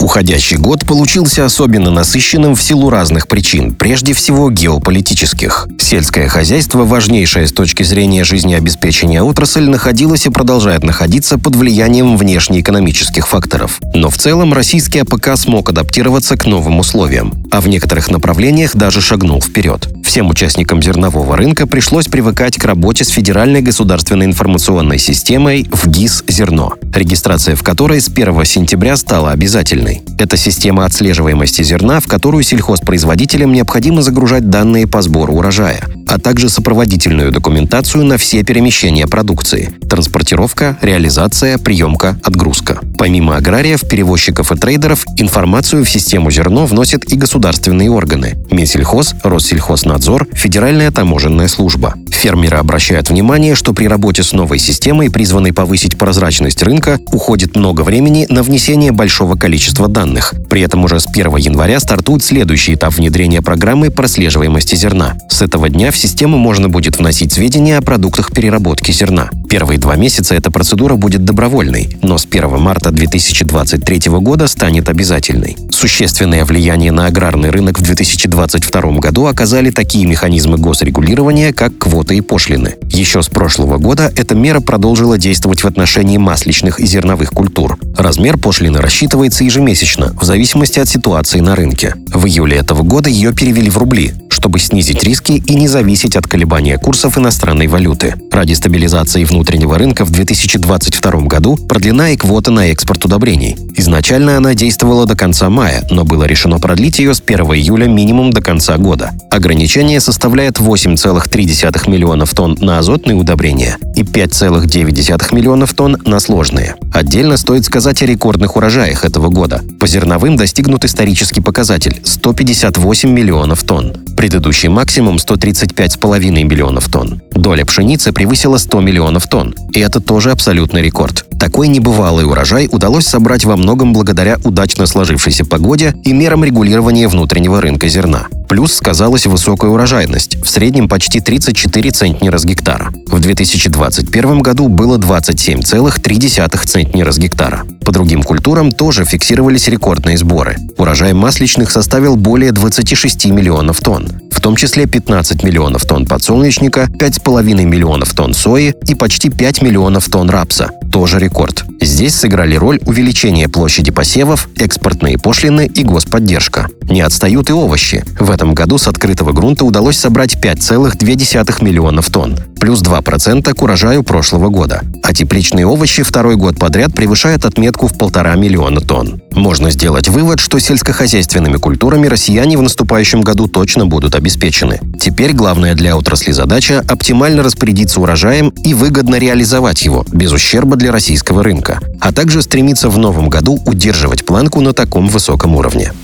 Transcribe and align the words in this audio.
Уходящий 0.00 0.56
год 0.56 0.86
получился 0.86 1.44
особенно 1.44 1.90
насыщенным 1.90 2.54
в 2.54 2.62
силу 2.62 2.88
разных 2.88 3.28
причин, 3.28 3.74
прежде 3.74 4.14
всего 4.14 4.50
геополитических. 4.50 5.68
Сельское 5.78 6.26
хозяйство, 6.26 6.84
важнейшая 6.84 7.46
с 7.46 7.52
точки 7.52 7.82
зрения 7.82 8.24
жизнеобеспечения 8.24 9.22
отрасль, 9.22 9.68
находилась 9.68 10.24
и 10.24 10.30
продолжает 10.30 10.84
находиться 10.84 11.38
под 11.38 11.54
влиянием 11.54 12.16
внешнеэкономических 12.16 13.28
факторов. 13.28 13.78
Но 13.92 14.08
в 14.08 14.16
целом 14.16 14.54
российский 14.54 15.00
АПК 15.00 15.36
смог 15.36 15.68
адаптироваться 15.68 16.36
к 16.36 16.46
новым 16.46 16.78
условиям, 16.78 17.34
а 17.50 17.60
в 17.60 17.68
некоторых 17.68 18.10
направлениях 18.10 18.74
даже 18.74 19.02
шагнул 19.02 19.42
вперед. 19.42 19.88
Всем 20.02 20.30
участникам 20.30 20.82
зернового 20.82 21.36
рынка 21.36 21.66
пришлось 21.66 22.06
привыкать 22.06 22.56
к 22.56 22.64
работе 22.64 23.04
с 23.04 23.08
Федеральной 23.08 23.60
государственной 23.60 24.26
информационной 24.26 24.98
системой 24.98 25.68
ФГИС 25.70 26.24
«Зерно», 26.26 26.74
регистрация 26.94 27.56
в 27.56 27.62
которой 27.62 28.00
с 28.00 28.08
1 28.08 28.44
сентября 28.44 28.96
стала 28.96 29.30
обязательной. 29.32 30.02
Это 30.18 30.36
система 30.36 30.84
отслеживаемости 30.84 31.62
зерна, 31.62 32.00
в 32.00 32.06
которую 32.06 32.42
сельхозпроизводителям 32.42 33.52
необходимо 33.52 34.02
загружать 34.02 34.50
данные 34.50 34.86
по 34.86 35.02
сбору 35.02 35.34
урожая, 35.34 35.80
а 36.10 36.18
также 36.18 36.48
сопроводительную 36.48 37.30
документацию 37.30 38.04
на 38.04 38.18
все 38.18 38.42
перемещения 38.42 39.06
продукции– 39.06 39.72
транспортировка, 39.88 40.76
реализация, 40.82 41.56
приемка, 41.56 42.20
отгрузка. 42.24 42.80
Помимо 42.98 43.36
аграриев, 43.36 43.88
перевозчиков 43.88 44.50
и 44.50 44.56
трейдеров, 44.56 45.06
информацию 45.16 45.84
в 45.84 45.90
систему 45.90 46.30
зерно 46.30 46.66
вносят 46.66 47.04
и 47.12 47.16
государственные 47.16 47.90
органы– 47.90 48.36
Минсельхоз, 48.50 49.14
Россельхознадзор, 49.22 50.26
Федеральная 50.32 50.90
таможенная 50.90 51.48
служба. 51.48 51.94
Фермеры 52.10 52.58
обращают 52.58 53.08
внимание, 53.08 53.54
что 53.54 53.72
при 53.72 53.86
работе 53.86 54.22
с 54.22 54.32
новой 54.32 54.58
системой, 54.58 55.10
призванной 55.10 55.52
повысить 55.52 55.96
прозрачность 55.96 56.62
рынка, 56.62 56.98
уходит 57.12 57.56
много 57.56 57.82
времени 57.82 58.26
на 58.28 58.42
внесение 58.42 58.92
большого 58.92 59.36
количества 59.36 59.88
данных. 59.88 60.34
При 60.50 60.60
этом 60.60 60.84
уже 60.84 61.00
с 61.00 61.06
1 61.06 61.36
января 61.36 61.80
стартует 61.80 62.22
следующий 62.22 62.74
этап 62.74 62.94
внедрения 62.94 63.40
программы 63.40 63.90
прослеживаемости 63.90 64.74
зерна. 64.74 65.16
С 65.30 65.40
этого 65.40 65.68
дня 65.68 65.90
в 65.90 65.99
систему 66.00 66.38
можно 66.38 66.68
будет 66.70 66.98
вносить 66.98 67.32
сведения 67.32 67.76
о 67.76 67.82
продуктах 67.82 68.32
переработки 68.32 68.90
зерна. 68.90 69.28
Первые 69.50 69.78
два 69.78 69.96
месяца 69.96 70.34
эта 70.34 70.50
процедура 70.50 70.94
будет 70.94 71.24
добровольной, 71.24 71.98
но 72.02 72.16
с 72.16 72.24
1 72.24 72.58
марта 72.58 72.90
2023 72.90 74.10
года 74.12 74.48
станет 74.48 74.88
обязательной. 74.88 75.56
Существенное 75.70 76.44
влияние 76.44 76.90
на 76.90 77.06
аграрный 77.06 77.50
рынок 77.50 77.78
в 77.78 77.82
2022 77.82 78.98
году 78.98 79.26
оказали 79.26 79.70
такие 79.70 80.06
механизмы 80.06 80.56
госрегулирования, 80.56 81.52
как 81.52 81.76
квоты 81.76 82.16
и 82.16 82.20
пошлины. 82.22 82.76
Еще 82.90 83.22
с 83.22 83.28
прошлого 83.28 83.76
года 83.76 84.10
эта 84.16 84.34
мера 84.34 84.60
продолжила 84.60 85.18
действовать 85.18 85.62
в 85.62 85.66
отношении 85.66 86.16
масличных 86.16 86.80
и 86.80 86.86
зерновых 86.86 87.32
культур. 87.32 87.78
Размер 87.96 88.38
пошлины 88.38 88.80
рассчитывается 88.80 89.44
ежемесячно, 89.44 90.14
в 90.18 90.24
зависимости 90.24 90.80
от 90.80 90.88
ситуации 90.88 91.40
на 91.40 91.54
рынке. 91.54 91.94
В 92.08 92.26
июле 92.26 92.56
этого 92.56 92.82
года 92.82 93.10
ее 93.10 93.34
перевели 93.34 93.68
в 93.68 93.76
рубли, 93.76 94.14
чтобы 94.40 94.58
снизить 94.58 95.04
риски 95.04 95.32
и 95.32 95.54
не 95.54 95.68
зависеть 95.68 96.16
от 96.16 96.26
колебания 96.26 96.78
курсов 96.78 97.18
иностранной 97.18 97.66
валюты. 97.66 98.14
Ради 98.32 98.54
стабилизации 98.54 99.24
внутреннего 99.24 99.76
рынка 99.76 100.06
в 100.06 100.10
2022 100.10 101.26
году 101.26 101.56
продлена 101.56 102.12
и 102.12 102.16
квота 102.16 102.50
на 102.50 102.68
экспорт 102.68 103.04
удобрений. 103.04 103.58
Изначально 103.76 104.38
она 104.38 104.54
действовала 104.54 105.04
до 105.04 105.14
конца 105.14 105.50
мая, 105.50 105.86
но 105.90 106.06
было 106.06 106.24
решено 106.24 106.58
продлить 106.58 107.00
ее 107.00 107.12
с 107.12 107.20
1 107.20 107.38
июля 107.48 107.86
минимум 107.86 108.32
до 108.32 108.40
конца 108.40 108.78
года. 108.78 109.10
Ограничение 109.30 110.00
составляет 110.00 110.58
8,3 110.58 111.90
миллионов 111.90 112.32
тонн 112.32 112.56
на 112.62 112.78
азотные 112.78 113.16
удобрения 113.16 113.76
и 113.94 114.04
5,9 114.04 115.34
миллионов 115.34 115.74
тонн 115.74 115.98
на 116.06 116.18
сложные. 116.18 116.76
Отдельно 116.94 117.36
стоит 117.36 117.66
сказать 117.66 118.02
о 118.02 118.06
рекордных 118.06 118.56
урожаях 118.56 119.04
этого 119.04 119.28
года. 119.28 119.60
По 119.78 119.86
зерновым 119.86 120.36
достигнут 120.36 120.86
исторический 120.86 121.42
показатель– 121.42 122.00
158 122.04 123.10
миллионов 123.10 123.64
тонн. 123.64 123.92
Предыдущий 124.30 124.68
максимум– 124.68 125.16
135,5 125.16 126.44
миллионов 126.44 126.88
тонн. 126.88 127.20
Доля 127.32 127.64
пшеницы 127.64 128.12
превысила 128.12 128.58
100 128.58 128.80
миллионов 128.80 129.26
тонн. 129.26 129.56
И 129.72 129.80
это 129.80 129.98
тоже 129.98 130.30
абсолютный 130.30 130.82
рекорд. 130.82 131.26
Такой 131.36 131.66
небывалый 131.66 132.24
урожай 132.24 132.68
удалось 132.70 133.06
собрать 133.06 133.44
во 133.44 133.56
многом 133.56 133.92
благодаря 133.92 134.38
удачно 134.44 134.86
сложившейся 134.86 135.44
погоде 135.44 135.96
и 136.04 136.12
мерам 136.12 136.44
регулирования 136.44 137.08
внутреннего 137.08 137.60
рынка 137.60 137.88
зерна. 137.88 138.28
Плюс 138.50 138.74
сказалась 138.74 139.26
высокая 139.26 139.70
урожайность, 139.70 140.42
в 140.42 140.50
среднем 140.50 140.88
почти 140.88 141.20
34 141.20 141.92
центнера 141.92 142.36
с 142.36 142.44
гектара. 142.44 142.90
В 143.06 143.20
2021 143.20 144.40
году 144.40 144.66
было 144.66 144.98
27,3 144.98 146.66
центнера 146.66 147.12
с 147.12 147.18
гектара. 147.18 147.64
По 147.84 147.92
другим 147.92 148.24
культурам 148.24 148.72
тоже 148.72 149.04
фиксировались 149.04 149.68
рекордные 149.68 150.18
сборы. 150.18 150.56
Урожай 150.78 151.12
масличных 151.12 151.70
составил 151.70 152.16
более 152.16 152.50
26 152.50 153.26
миллионов 153.26 153.80
тонн, 153.80 154.08
в 154.40 154.42
том 154.42 154.56
числе 154.56 154.86
15 154.86 155.42
миллионов 155.42 155.84
тонн 155.84 156.06
подсолнечника, 156.06 156.88
5,5 156.98 157.42
миллионов 157.66 158.14
тонн 158.14 158.32
сои 158.32 158.74
и 158.88 158.94
почти 158.94 159.28
5 159.28 159.60
миллионов 159.60 160.08
тонн 160.08 160.30
рапса. 160.30 160.70
Тоже 160.90 161.18
рекорд. 161.18 161.66
Здесь 161.82 162.14
сыграли 162.14 162.54
роль 162.54 162.80
увеличение 162.86 163.50
площади 163.50 163.90
посевов, 163.90 164.48
экспортные 164.56 165.18
пошлины 165.18 165.66
и 165.66 165.84
господдержка. 165.84 166.68
Не 166.88 167.02
отстают 167.02 167.50
и 167.50 167.52
овощи. 167.52 168.02
В 168.18 168.30
этом 168.30 168.54
году 168.54 168.78
с 168.78 168.88
открытого 168.88 169.32
грунта 169.32 169.66
удалось 169.66 169.98
собрать 169.98 170.36
5,2 170.42 171.62
миллионов 171.62 172.08
тонн, 172.08 172.38
плюс 172.58 172.82
2% 172.82 173.52
к 173.52 173.62
урожаю 173.62 174.02
прошлого 174.02 174.48
года. 174.48 174.80
А 175.02 175.12
тепличные 175.12 175.66
овощи 175.66 176.02
второй 176.02 176.36
год 176.36 176.58
подряд 176.58 176.94
превышают 176.94 177.44
отметку 177.44 177.88
в 177.88 177.98
полтора 177.98 178.36
миллиона 178.36 178.80
тонн. 178.80 179.20
Можно 179.40 179.70
сделать 179.70 180.06
вывод, 180.06 180.38
что 180.38 180.58
сельскохозяйственными 180.58 181.56
культурами 181.56 182.06
россияне 182.06 182.58
в 182.58 182.62
наступающем 182.62 183.22
году 183.22 183.46
точно 183.48 183.86
будут 183.86 184.14
обеспечены. 184.14 184.80
Теперь 185.00 185.32
главная 185.32 185.74
для 185.74 185.96
отрасли 185.96 186.30
задача– 186.30 186.84
оптимально 186.88 187.42
распорядиться 187.42 188.02
урожаем 188.02 188.50
и 188.50 188.74
выгодно 188.74 189.16
реализовать 189.16 189.80
его, 189.80 190.04
без 190.12 190.30
ущерба 190.30 190.76
для 190.76 190.92
российского 190.92 191.42
рынка, 191.42 191.80
а 192.02 192.12
также 192.12 192.42
стремиться 192.42 192.90
в 192.90 192.98
новом 192.98 193.30
году 193.30 193.58
удерживать 193.64 194.26
планку 194.26 194.60
на 194.60 194.74
таком 194.74 195.08
высоком 195.08 195.56
уровне. 195.56 195.94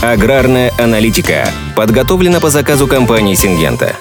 Аграрная 0.00 0.72
аналитика 0.78 1.50
подготовлена 1.74 2.38
по 2.38 2.50
заказу 2.50 2.86
компании 2.86 3.34
«Сингента». 3.34 3.96